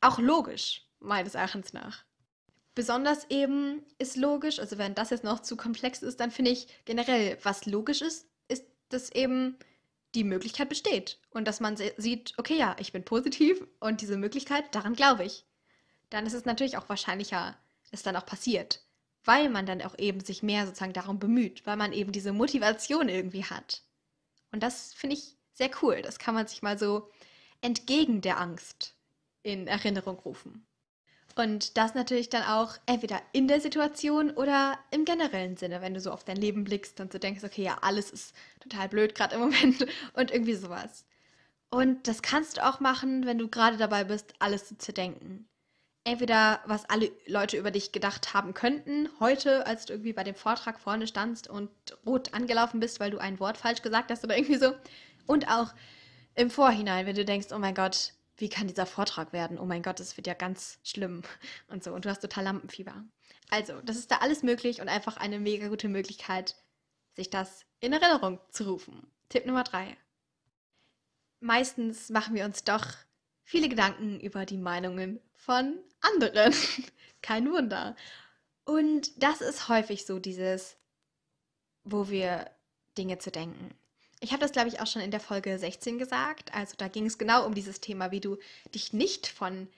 auch 0.00 0.18
logisch, 0.18 0.86
meines 1.00 1.34
Erachtens 1.34 1.72
nach. 1.72 2.04
Besonders 2.74 3.30
eben 3.30 3.82
ist 3.98 4.16
logisch, 4.16 4.58
also 4.58 4.76
wenn 4.78 4.94
das 4.94 5.10
jetzt 5.10 5.24
noch 5.24 5.40
zu 5.40 5.56
komplex 5.56 6.02
ist, 6.02 6.20
dann 6.20 6.30
finde 6.30 6.50
ich 6.50 6.68
generell, 6.84 7.38
was 7.42 7.64
logisch 7.66 8.02
ist, 8.02 8.26
ist, 8.48 8.64
dass 8.90 9.10
eben 9.10 9.56
die 10.14 10.24
Möglichkeit 10.24 10.68
besteht 10.68 11.18
und 11.30 11.46
dass 11.48 11.60
man 11.60 11.76
sieht, 11.76 12.34
okay, 12.38 12.56
ja, 12.56 12.76
ich 12.78 12.92
bin 12.92 13.04
positiv 13.04 13.66
und 13.80 14.00
diese 14.00 14.16
Möglichkeit, 14.16 14.74
daran 14.74 14.94
glaube 14.94 15.24
ich. 15.24 15.44
Dann 16.10 16.26
ist 16.26 16.34
es 16.34 16.44
natürlich 16.44 16.76
auch 16.76 16.88
wahrscheinlicher, 16.88 17.56
dass 17.90 18.02
dann 18.02 18.16
auch 18.16 18.26
passiert 18.26 18.86
weil 19.26 19.50
man 19.50 19.66
dann 19.66 19.82
auch 19.82 19.98
eben 19.98 20.20
sich 20.20 20.42
mehr 20.42 20.66
sozusagen 20.66 20.92
darum 20.92 21.18
bemüht, 21.18 21.66
weil 21.66 21.76
man 21.76 21.92
eben 21.92 22.12
diese 22.12 22.32
Motivation 22.32 23.08
irgendwie 23.08 23.44
hat. 23.44 23.82
Und 24.52 24.62
das 24.62 24.94
finde 24.94 25.16
ich 25.16 25.36
sehr 25.52 25.70
cool. 25.82 26.00
Das 26.02 26.18
kann 26.18 26.34
man 26.34 26.46
sich 26.46 26.62
mal 26.62 26.78
so 26.78 27.10
entgegen 27.60 28.20
der 28.20 28.38
Angst 28.38 28.94
in 29.46 29.66
Erinnerung 29.66 30.18
rufen. 30.18 30.66
Und 31.34 31.76
das 31.76 31.94
natürlich 31.94 32.30
dann 32.30 32.44
auch 32.44 32.76
entweder 32.86 33.20
in 33.32 33.46
der 33.46 33.60
Situation 33.60 34.30
oder 34.30 34.78
im 34.90 35.04
generellen 35.04 35.56
Sinne, 35.56 35.82
wenn 35.82 35.94
du 35.94 36.00
so 36.00 36.10
auf 36.10 36.24
dein 36.24 36.36
Leben 36.36 36.64
blickst 36.64 36.98
und 37.00 37.12
so 37.12 37.18
denkst, 37.18 37.44
okay, 37.44 37.62
ja, 37.62 37.78
alles 37.82 38.10
ist 38.10 38.34
total 38.60 38.88
blöd 38.88 39.14
gerade 39.14 39.34
im 39.34 39.40
Moment 39.42 39.86
und 40.14 40.30
irgendwie 40.30 40.54
sowas. 40.54 41.04
Und 41.70 42.08
das 42.08 42.22
kannst 42.22 42.56
du 42.56 42.66
auch 42.66 42.80
machen, 42.80 43.26
wenn 43.26 43.38
du 43.38 43.48
gerade 43.48 43.76
dabei 43.76 44.04
bist, 44.04 44.34
alles 44.38 44.66
zu 44.66 44.78
zerdenken 44.78 45.48
entweder 46.06 46.60
was 46.66 46.88
alle 46.88 47.10
Leute 47.26 47.56
über 47.56 47.72
dich 47.72 47.90
gedacht 47.90 48.32
haben 48.32 48.54
könnten, 48.54 49.08
heute, 49.18 49.66
als 49.66 49.86
du 49.86 49.92
irgendwie 49.92 50.12
bei 50.12 50.22
dem 50.22 50.36
Vortrag 50.36 50.78
vorne 50.78 51.08
standst 51.08 51.50
und 51.50 51.68
rot 52.06 52.32
angelaufen 52.32 52.78
bist, 52.78 53.00
weil 53.00 53.10
du 53.10 53.18
ein 53.18 53.40
Wort 53.40 53.56
falsch 53.56 53.82
gesagt 53.82 54.12
hast 54.12 54.22
oder 54.22 54.36
irgendwie 54.38 54.56
so. 54.56 54.72
Und 55.26 55.48
auch 55.48 55.74
im 56.36 56.48
Vorhinein, 56.48 57.06
wenn 57.06 57.16
du 57.16 57.24
denkst, 57.24 57.48
oh 57.52 57.58
mein 57.58 57.74
Gott, 57.74 58.12
wie 58.36 58.48
kann 58.48 58.68
dieser 58.68 58.86
Vortrag 58.86 59.32
werden? 59.32 59.58
Oh 59.58 59.64
mein 59.64 59.82
Gott, 59.82 60.00
das 60.00 60.16
wird 60.16 60.26
ja 60.26 60.34
ganz 60.34 60.78
schlimm 60.82 61.22
und 61.68 61.82
so. 61.82 61.92
Und 61.92 62.04
du 62.04 62.10
hast 62.10 62.20
total 62.20 62.44
Lampenfieber. 62.44 63.04
Also, 63.50 63.80
das 63.82 63.96
ist 63.96 64.10
da 64.10 64.18
alles 64.18 64.42
möglich 64.42 64.80
und 64.80 64.88
einfach 64.88 65.16
eine 65.16 65.38
mega 65.38 65.68
gute 65.68 65.88
Möglichkeit, 65.88 66.56
sich 67.14 67.30
das 67.30 67.64
in 67.80 67.92
Erinnerung 67.92 68.40
zu 68.50 68.64
rufen. 68.64 69.06
Tipp 69.28 69.46
Nummer 69.46 69.64
drei. 69.64 69.96
Meistens 71.40 72.10
machen 72.10 72.34
wir 72.34 72.44
uns 72.44 72.64
doch 72.64 72.86
viele 73.44 73.68
Gedanken 73.68 74.20
über 74.20 74.46
die 74.46 74.58
Meinungen 74.58 75.20
von 75.34 75.78
anderen. 76.00 76.52
Kein 77.22 77.50
Wunder. 77.50 77.96
Und 78.64 79.22
das 79.22 79.40
ist 79.40 79.68
häufig 79.68 80.06
so 80.06 80.18
dieses, 80.18 80.76
wo 81.84 82.08
wir 82.08 82.50
Dinge 82.98 83.18
zu 83.18 83.30
denken. 83.30 83.74
Ich 84.20 84.30
habe 84.30 84.40
das, 84.40 84.52
glaube 84.52 84.68
ich, 84.68 84.80
auch 84.80 84.86
schon 84.86 85.02
in 85.02 85.10
der 85.10 85.20
Folge 85.20 85.58
16 85.58 85.98
gesagt. 85.98 86.54
Also 86.54 86.74
da 86.78 86.88
ging 86.88 87.06
es 87.06 87.18
genau 87.18 87.44
um 87.46 87.54
dieses 87.54 87.80
Thema, 87.80 88.10
wie 88.10 88.20
du 88.20 88.38
dich 88.74 88.92
nicht 88.92 89.26
von 89.26 89.68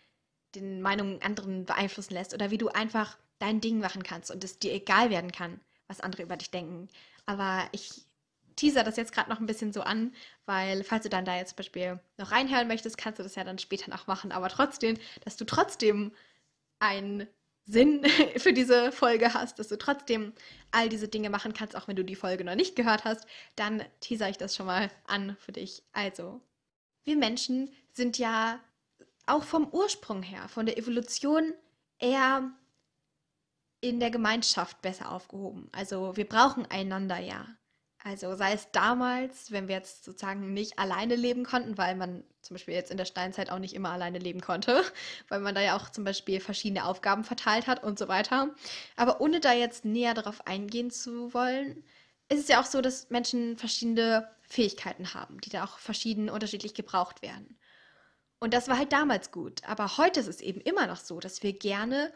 den 0.55 0.81
Meinungen 0.81 1.21
anderen 1.23 1.65
beeinflussen 1.65 2.15
lässt 2.15 2.35
oder 2.35 2.51
wie 2.51 2.59
du 2.59 2.69
einfach 2.69 3.19
dein 3.39 3.61
Ding 3.61 3.79
machen 3.79 4.03
kannst 4.03 4.31
und 4.31 4.43
es 4.45 4.59
dir 4.59 4.73
egal 4.73 5.11
werden 5.11 5.33
kann, 5.33 5.61
was 5.87 6.01
andere 6.01 6.23
über 6.23 6.37
dich 6.37 6.51
denken. 6.51 6.89
Aber 7.27 7.69
ich 7.73 8.03
teaser 8.57 8.85
das 8.85 8.97
jetzt 8.97 9.13
gerade 9.13 9.31
noch 9.31 9.41
ein 9.41 9.47
bisschen 9.47 9.73
so 9.73 9.83
an, 9.83 10.13
weil 10.47 10.83
falls 10.83 11.05
du 11.05 11.09
dann 11.09 11.25
da 11.25 11.37
jetzt 11.37 11.51
zum 11.51 11.57
Beispiel 11.57 12.01
noch 12.17 12.33
reinhören 12.33 12.69
möchtest, 12.69 12.99
kannst 12.99 13.19
du 13.19 13.23
das 13.23 13.37
ja 13.37 13.45
dann 13.45 13.59
später 13.59 13.91
noch 13.91 14.07
machen. 14.07 14.33
Aber 14.33 14.49
trotzdem, 14.49 14.97
dass 15.25 15.37
du 15.37 15.45
trotzdem 15.45 16.13
einen 16.81 17.27
Sinn 17.69 18.05
für 18.39 18.53
diese 18.53 18.91
Folge 18.91 19.35
hast, 19.35 19.59
dass 19.59 19.69
du 19.69 19.77
trotzdem 19.77 20.33
all 20.71 20.89
diese 20.89 21.07
Dinge 21.07 21.31
machen 21.31 21.53
kannst, 21.53 21.77
auch 21.77 21.87
wenn 21.87 21.97
du 21.97 22.05
die 22.05 22.17
Folge 22.17 22.45
noch 22.45 22.55
nicht 22.55 22.75
gehört 22.75 23.05
hast, 23.05 23.27
dann 23.57 23.85
teaser 24.01 24.29
ich 24.29 24.39
das 24.39 24.57
schon 24.57 24.67
mal 24.67 24.91
an 25.07 25.37
für 25.39 25.53
dich. 25.53 25.83
Also, 25.93 26.41
wir 27.05 27.17
Menschen 27.17 27.71
sind 27.93 28.19
ja 28.19 28.59
auch 29.27 29.45
vom 29.45 29.69
Ursprung 29.69 30.23
her, 30.23 30.49
von 30.49 30.67
der 30.67 30.79
Evolution 30.79 31.55
eher 31.99 32.51
in 33.81 34.01
der 34.01 34.11
Gemeinschaft 34.11 34.81
besser 34.83 35.13
aufgehoben. 35.13 35.69
Also 35.73 36.17
wir 36.17 36.27
brauchen 36.27 36.67
einander 36.67 37.19
ja. 37.19 37.47
Also 38.05 38.37
sei 38.37 38.53
es 38.53 38.71
damals, 38.71 39.51
wenn 39.51 39.67
wir 39.67 39.75
jetzt 39.75 40.05
sozusagen 40.05 40.53
nicht 40.55 40.79
alleine 40.79 41.17
leben 41.17 41.45
konnten, 41.45 41.77
weil 41.79 41.97
man 41.97 42.23
zum 42.43 42.55
Beispiel 42.55 42.75
jetzt 42.75 42.93
in 42.93 42.97
der 42.97 43.05
Steinzeit 43.05 43.51
auch 43.51 43.59
nicht 43.59 43.75
immer 43.75 43.91
alleine 43.91 44.19
leben 44.19 44.41
konnte, 44.41 44.85
weil 45.29 45.41
man 45.41 45.55
da 45.55 45.61
ja 45.61 45.77
auch 45.77 45.91
zum 45.91 46.05
Beispiel 46.05 46.41
verschiedene 46.41 46.85
Aufgaben 46.85 47.25
verteilt 47.25 47.67
hat 47.67 47.83
und 47.83 47.99
so 47.99 48.07
weiter. 48.09 48.55
Aber 48.97 49.21
ohne 49.21 49.41
da 49.41 49.53
jetzt 49.53 49.85
näher 49.85 50.15
darauf 50.15 50.47
eingehen 50.47 50.91
zu 50.91 51.35
wollen, 51.35 51.85
ist 52.29 52.41
es 52.41 52.49
ja 52.49 52.61
auch 52.61 52.67
so, 52.67 52.81
dass 52.81 53.11
Menschen 53.11 53.59
verschiedene 53.59 54.31
Fähigkeiten 54.43 55.15
haben, 55.15 55.41
die 55.41 55.51
da 55.51 55.65
auch 55.65 55.79
verschieden 55.79 56.31
unterschiedlich 56.31 56.75
gebraucht 56.75 57.23
werden. 57.23 57.59
Und 58.39 58.55
das 58.55 58.69
war 58.69 58.79
halt 58.79 58.93
damals 58.93 59.33
gut. 59.33 59.65
Aber 59.67 59.99
heute 59.99 60.21
ist 60.21 60.29
es 60.29 60.41
eben 60.41 60.61
immer 60.61 60.87
noch 60.87 60.99
so, 60.99 61.19
dass 61.19 61.43
wir 61.43 61.53
gerne 61.53 62.13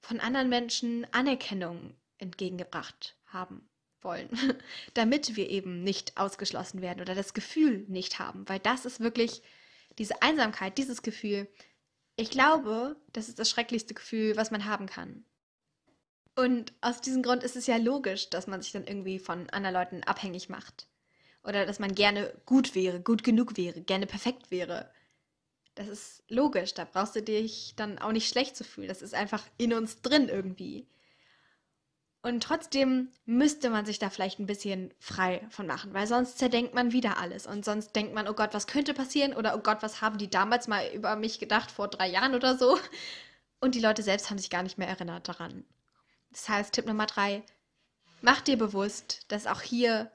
von 0.00 0.20
anderen 0.20 0.50
Menschen 0.50 1.06
Anerkennung 1.12 1.94
entgegengebracht 2.18 3.16
haben 3.26 3.68
wollen, 4.04 4.28
damit 4.94 5.36
wir 5.36 5.48
eben 5.50 5.82
nicht 5.82 6.16
ausgeschlossen 6.16 6.80
werden 6.82 7.00
oder 7.00 7.14
das 7.14 7.34
Gefühl 7.34 7.84
nicht 7.88 8.18
haben, 8.18 8.48
weil 8.48 8.58
das 8.58 8.84
ist 8.84 9.00
wirklich 9.00 9.42
diese 9.98 10.22
Einsamkeit, 10.22 10.78
dieses 10.78 11.02
Gefühl. 11.02 11.48
Ich 12.16 12.30
glaube, 12.30 12.96
das 13.12 13.28
ist 13.28 13.38
das 13.38 13.50
schrecklichste 13.50 13.94
Gefühl, 13.94 14.36
was 14.36 14.50
man 14.50 14.64
haben 14.66 14.86
kann. 14.86 15.24
Und 16.34 16.72
aus 16.80 17.00
diesem 17.00 17.22
Grund 17.22 17.42
ist 17.42 17.56
es 17.56 17.66
ja 17.66 17.76
logisch, 17.76 18.30
dass 18.30 18.46
man 18.46 18.62
sich 18.62 18.72
dann 18.72 18.86
irgendwie 18.86 19.18
von 19.18 19.50
anderen 19.50 19.74
Leuten 19.74 20.02
abhängig 20.04 20.48
macht. 20.48 20.88
Oder 21.44 21.66
dass 21.66 21.78
man 21.78 21.94
gerne 21.94 22.32
gut 22.46 22.74
wäre, 22.74 23.00
gut 23.00 23.24
genug 23.24 23.56
wäre, 23.56 23.82
gerne 23.82 24.06
perfekt 24.06 24.50
wäre. 24.50 24.90
Das 25.74 25.88
ist 25.88 26.22
logisch, 26.28 26.74
da 26.74 26.84
brauchst 26.84 27.16
du 27.16 27.22
dich 27.22 27.74
dann 27.76 27.98
auch 27.98 28.12
nicht 28.12 28.28
schlecht 28.28 28.56
zu 28.56 28.64
fühlen. 28.64 28.88
Das 28.88 29.02
ist 29.02 29.14
einfach 29.14 29.44
in 29.58 29.72
uns 29.72 30.00
drin 30.00 30.28
irgendwie. 30.28 30.86
Und 32.24 32.40
trotzdem 32.42 33.08
müsste 33.24 33.68
man 33.68 33.84
sich 33.84 33.98
da 33.98 34.08
vielleicht 34.08 34.38
ein 34.38 34.46
bisschen 34.46 34.94
frei 35.00 35.44
von 35.50 35.66
machen, 35.66 35.92
weil 35.92 36.06
sonst 36.06 36.38
zerdenkt 36.38 36.72
man 36.72 36.92
wieder 36.92 37.18
alles. 37.18 37.48
Und 37.48 37.64
sonst 37.64 37.96
denkt 37.96 38.14
man, 38.14 38.28
oh 38.28 38.32
Gott, 38.32 38.54
was 38.54 38.68
könnte 38.68 38.94
passieren? 38.94 39.34
Oder 39.34 39.56
oh 39.56 39.60
Gott, 39.60 39.82
was 39.82 40.00
haben 40.00 40.18
die 40.18 40.30
damals 40.30 40.68
mal 40.68 40.88
über 40.94 41.16
mich 41.16 41.40
gedacht, 41.40 41.72
vor 41.72 41.88
drei 41.88 42.08
Jahren 42.08 42.34
oder 42.34 42.56
so? 42.56 42.78
Und 43.60 43.74
die 43.74 43.80
Leute 43.80 44.04
selbst 44.04 44.30
haben 44.30 44.38
sich 44.38 44.50
gar 44.50 44.62
nicht 44.62 44.78
mehr 44.78 44.88
erinnert 44.88 45.28
daran. 45.28 45.64
Das 46.30 46.48
heißt, 46.48 46.72
Tipp 46.72 46.86
Nummer 46.86 47.06
drei, 47.06 47.42
mach 48.20 48.40
dir 48.40 48.56
bewusst, 48.56 49.24
dass 49.28 49.48
auch 49.48 49.60
hier 49.60 50.10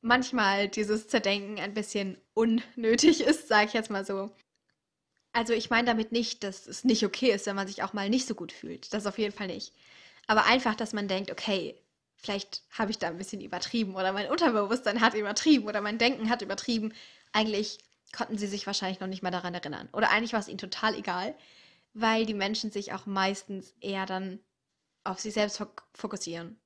manchmal 0.00 0.68
dieses 0.68 1.08
Zerdenken 1.08 1.58
ein 1.58 1.74
bisschen 1.74 2.18
unnötig 2.34 3.20
ist, 3.20 3.48
sage 3.48 3.66
ich 3.66 3.72
jetzt 3.72 3.90
mal 3.90 4.04
so. 4.04 4.30
Also 5.32 5.52
ich 5.52 5.70
meine 5.70 5.86
damit 5.86 6.12
nicht, 6.12 6.42
dass 6.44 6.66
es 6.66 6.84
nicht 6.84 7.04
okay 7.04 7.32
ist, 7.32 7.46
wenn 7.46 7.56
man 7.56 7.66
sich 7.66 7.82
auch 7.82 7.92
mal 7.92 8.08
nicht 8.08 8.26
so 8.26 8.34
gut 8.34 8.52
fühlt. 8.52 8.92
Das 8.92 9.06
auf 9.06 9.18
jeden 9.18 9.34
Fall 9.34 9.48
nicht. 9.48 9.72
Aber 10.28 10.44
einfach, 10.44 10.76
dass 10.76 10.92
man 10.92 11.08
denkt, 11.08 11.32
okay, 11.32 11.74
vielleicht 12.14 12.62
habe 12.70 12.90
ich 12.90 12.98
da 12.98 13.08
ein 13.08 13.18
bisschen 13.18 13.40
übertrieben 13.40 13.96
oder 13.96 14.12
mein 14.12 14.30
Unterbewusstsein 14.30 15.00
hat 15.00 15.14
übertrieben 15.14 15.66
oder 15.66 15.80
mein 15.80 15.98
Denken 15.98 16.30
hat 16.30 16.42
übertrieben. 16.42 16.92
Eigentlich 17.32 17.78
konnten 18.14 18.38
sie 18.38 18.46
sich 18.46 18.66
wahrscheinlich 18.66 19.00
noch 19.00 19.08
nicht 19.08 19.22
mal 19.22 19.30
daran 19.30 19.54
erinnern. 19.54 19.88
Oder 19.92 20.10
eigentlich 20.10 20.32
war 20.32 20.40
es 20.40 20.48
ihnen 20.48 20.58
total 20.58 20.94
egal, 20.94 21.34
weil 21.94 22.26
die 22.26 22.34
Menschen 22.34 22.70
sich 22.70 22.92
auch 22.92 23.06
meistens 23.06 23.74
eher 23.80 24.06
dann 24.06 24.38
auf 25.02 25.18
sich 25.18 25.34
selbst 25.34 25.62
fokussieren. 25.94 26.60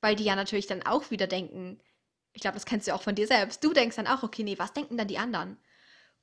Weil 0.00 0.16
die 0.16 0.24
ja 0.24 0.36
natürlich 0.36 0.66
dann 0.66 0.86
auch 0.86 1.10
wieder 1.10 1.26
denken, 1.26 1.80
ich 2.32 2.42
glaube, 2.42 2.54
das 2.54 2.64
kennst 2.64 2.86
du 2.86 2.94
auch 2.94 3.02
von 3.02 3.16
dir 3.16 3.26
selbst. 3.26 3.64
Du 3.64 3.72
denkst 3.72 3.96
dann 3.96 4.06
auch, 4.06 4.22
okay, 4.22 4.44
nee, 4.44 4.58
was 4.58 4.72
denken 4.72 4.96
dann 4.96 5.08
die 5.08 5.18
anderen? 5.18 5.56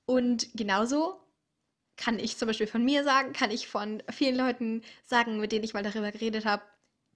Und 0.06 0.48
genauso 0.54 1.20
kann 1.98 2.20
ich 2.20 2.38
zum 2.38 2.48
Beispiel 2.48 2.68
von 2.68 2.86
mir 2.86 3.04
sagen, 3.04 3.34
kann 3.34 3.52
ich 3.52 3.68
von 3.68 4.02
vielen 4.10 4.36
Leuten 4.36 4.84
sagen, 5.04 5.40
mit 5.40 5.52
denen 5.52 5.66
ich 5.66 5.74
mal 5.74 5.84
darüber 5.84 6.12
geredet 6.12 6.46
habe, 6.46 6.64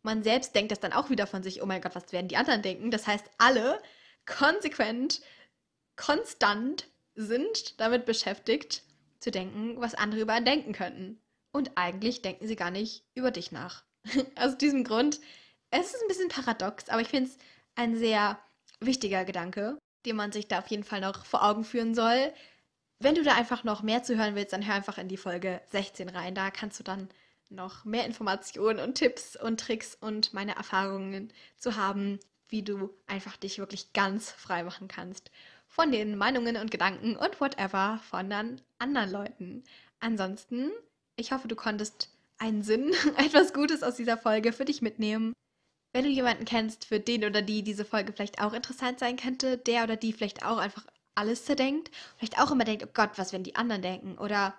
man 0.03 0.24
selbst 0.24 0.55
denkt 0.55 0.72
das 0.72 0.79
dann 0.79 0.93
auch 0.93 1.10
wieder 1.10 1.27
von 1.27 1.43
sich, 1.43 1.62
oh 1.62 1.65
mein 1.65 1.81
Gott, 1.81 1.96
was 1.96 2.12
werden 2.12 2.27
die 2.27 2.38
anderen 2.38 2.62
denken? 2.62 2.91
Das 2.91 3.08
heißt, 3.08 3.25
alle 3.38 3.81
konsequent, 4.25 5.22
konstant 5.96 6.88
sind 7.15 7.79
damit 7.79 8.05
beschäftigt, 8.05 8.84
zu 9.20 9.31
denken, 9.31 9.79
was 9.79 9.93
andere 9.93 10.22
über 10.22 10.34
einen 10.34 10.46
denken 10.46 10.74
könnten. 10.74 11.22
Und 11.51 11.72
eigentlich 11.75 12.22
denken 12.22 12.48
sie 12.48 12.55
gar 12.55 12.72
nicht 12.72 13.05
über 13.13 13.31
dich 13.31 13.51
nach. 13.51 13.84
Aus 14.36 14.58
diesem 14.58 14.84
Grund, 14.84 15.20
es 15.70 15.93
ist 15.93 16.01
ein 16.01 16.08
bisschen 16.08 16.29
paradox, 16.29 16.89
aber 16.89 17.01
ich 17.01 17.10
finde 17.10 17.29
es 17.29 17.38
ein 17.75 17.96
sehr 17.96 18.39
wichtiger 18.79 19.25
Gedanke, 19.25 19.77
den 20.05 20.15
man 20.15 20.31
sich 20.31 20.48
da 20.48 20.60
auf 20.60 20.67
jeden 20.67 20.84
Fall 20.84 21.01
noch 21.01 21.25
vor 21.25 21.43
Augen 21.43 21.63
führen 21.63 21.93
soll. 21.93 22.34
Wenn 23.00 23.15
du 23.15 23.24
da 23.24 23.36
einfach 23.36 23.63
noch 23.63 23.84
mehr 23.84 24.03
zu 24.03 24.17
hören 24.17 24.36
willst, 24.36 24.53
dann 24.53 24.65
hör 24.65 24.75
einfach 24.75 24.98
in 24.98 25.08
die 25.08 25.17
Folge 25.17 25.62
16 25.72 26.10
rein. 26.10 26.36
Da 26.36 26.51
kannst 26.51 26.79
du 26.79 26.84
dann 26.84 27.10
noch 27.51 27.86
mehr 27.86 28.05
Informationen 28.05 28.79
und 28.79 28.96
Tipps 28.96 29.36
und 29.36 29.60
Tricks 29.60 29.96
und 30.00 30.34
meine 30.34 30.55
Erfahrungen 30.55 31.31
zu 31.58 31.75
haben, 31.75 32.20
wie 32.50 32.63
du 32.63 32.89
einfach 33.08 33.38
dich 33.38 33.60
wirklich 33.60 33.93
ganz 33.93 34.31
frei 34.31 34.63
machen 34.63 34.88
kannst 34.88 35.31
von 35.67 35.91
den 35.91 36.17
Meinungen 36.17 36.58
und 36.58 36.70
Gedanken 36.70 37.15
und 37.15 37.39
whatever 37.39 38.00
von 38.10 38.29
dann 38.29 38.62
anderen 38.77 39.12
Leuten. 39.12 39.63
Ansonsten, 40.01 40.70
ich 41.15 41.31
hoffe, 41.31 41.48
du 41.48 41.55
konntest 41.55 42.10
einen 42.38 42.62
Sinn, 42.62 42.93
etwas 43.17 43.53
Gutes 43.53 43.84
aus 43.84 43.96
dieser 43.96 44.17
Folge 44.17 44.51
für 44.51 44.65
dich 44.65 44.81
mitnehmen. 44.81 45.34
Wenn 45.93 46.03
du 46.03 46.10
jemanden 46.10 46.46
kennst, 46.46 46.86
für 46.86 47.00
den 47.00 47.24
oder 47.25 47.41
die 47.41 47.63
diese 47.63 47.86
Folge 47.86 48.12
vielleicht 48.12 48.41
auch 48.41 48.53
interessant 48.53 49.00
sein 49.00 49.17
könnte, 49.17 49.58
der 49.58 49.84
oder 49.84 49.96
die 49.96 50.13
vielleicht 50.13 50.46
auch 50.46 50.58
einfach 50.58 50.86
alles 51.15 51.46
zerdenkt, 51.46 51.91
vielleicht 52.17 52.39
auch 52.39 52.51
immer 52.51 52.63
denkt, 52.63 52.86
oh 52.86 52.91
Gott, 52.93 53.12
was 53.17 53.31
werden 53.31 53.43
die 53.43 53.55
anderen 53.55 53.81
denken? 53.81 54.17
Oder 54.17 54.53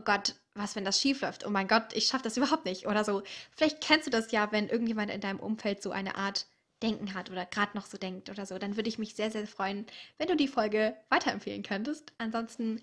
oh 0.00 0.04
Gott, 0.04 0.34
was, 0.54 0.76
wenn 0.76 0.84
das 0.84 1.00
schief 1.00 1.20
läuft? 1.20 1.46
Oh 1.46 1.50
mein 1.50 1.68
Gott, 1.68 1.92
ich 1.92 2.06
schaffe 2.06 2.24
das 2.24 2.36
überhaupt 2.36 2.64
nicht. 2.64 2.86
Oder 2.86 3.04
so. 3.04 3.22
Vielleicht 3.56 3.80
kennst 3.80 4.06
du 4.06 4.10
das 4.10 4.32
ja, 4.32 4.50
wenn 4.52 4.68
irgendjemand 4.68 5.10
in 5.10 5.20
deinem 5.20 5.40
Umfeld 5.40 5.82
so 5.82 5.90
eine 5.90 6.16
Art 6.16 6.46
Denken 6.82 7.12
hat 7.12 7.30
oder 7.30 7.44
gerade 7.44 7.76
noch 7.76 7.86
so 7.86 7.98
denkt 7.98 8.30
oder 8.30 8.46
so. 8.46 8.58
Dann 8.58 8.76
würde 8.76 8.88
ich 8.88 8.98
mich 8.98 9.14
sehr, 9.14 9.30
sehr 9.30 9.46
freuen, 9.46 9.86
wenn 10.18 10.28
du 10.28 10.36
die 10.36 10.48
Folge 10.48 10.96
weiterempfehlen 11.10 11.62
könntest. 11.62 12.12
Ansonsten 12.18 12.82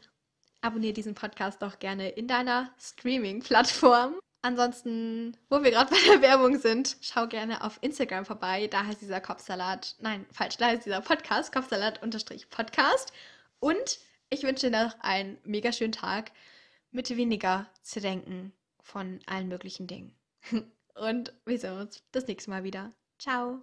abonniere 0.61 0.93
diesen 0.93 1.15
Podcast 1.15 1.61
doch 1.61 1.79
gerne 1.79 2.09
in 2.09 2.27
deiner 2.27 2.71
Streaming-Plattform. 2.79 4.19
Ansonsten, 4.43 5.35
wo 5.49 5.63
wir 5.63 5.71
gerade 5.71 5.89
bei 5.89 5.97
der 6.07 6.21
Werbung 6.21 6.59
sind, 6.59 6.97
schau 7.01 7.27
gerne 7.27 7.63
auf 7.63 7.79
Instagram 7.81 8.25
vorbei. 8.25 8.67
Da 8.67 8.85
heißt 8.85 9.01
dieser 9.01 9.19
Kopfsalat, 9.19 9.95
nein, 9.99 10.25
falsch, 10.31 10.57
da 10.57 10.67
heißt 10.67 10.85
dieser 10.85 11.01
Podcast 11.01 11.51
Kopfsalat-Podcast. 11.51 13.11
Und 13.59 13.99
ich 14.29 14.43
wünsche 14.43 14.69
dir 14.69 14.83
noch 14.83 14.93
einen 14.99 15.37
mega 15.43 15.71
schönen 15.71 15.91
Tag 15.91 16.31
mit 16.91 17.09
weniger 17.15 17.69
zu 17.81 17.99
denken 18.01 18.53
von 18.81 19.19
allen 19.25 19.47
möglichen 19.47 19.87
Dingen. 19.87 20.15
Und 20.95 21.33
wir 21.45 21.59
sehen 21.59 21.79
uns 21.79 22.03
das 22.11 22.27
nächste 22.27 22.49
Mal 22.49 22.63
wieder. 22.63 22.91
Ciao. 23.19 23.61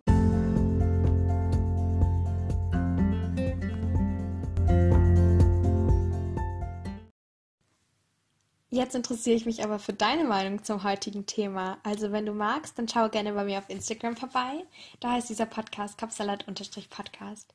Jetzt 8.74 8.96
interessiere 8.96 9.36
ich 9.36 9.46
mich 9.46 9.62
aber 9.62 9.78
für 9.78 9.92
deine 9.92 10.24
Meinung 10.24 10.64
zum 10.64 10.82
heutigen 10.82 11.26
Thema. 11.26 11.78
Also 11.84 12.10
wenn 12.10 12.26
du 12.26 12.32
magst, 12.32 12.76
dann 12.76 12.88
schau 12.88 13.08
gerne 13.08 13.32
bei 13.32 13.44
mir 13.44 13.58
auf 13.58 13.70
Instagram 13.70 14.16
vorbei. 14.16 14.66
Da 14.98 15.12
heißt 15.12 15.30
dieser 15.30 15.46
Podcast 15.46 15.96
Kapsalat-Podcast. 15.96 17.54